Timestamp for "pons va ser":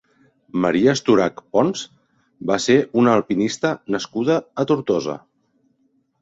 1.57-2.77